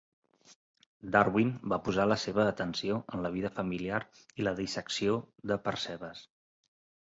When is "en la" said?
3.17-3.33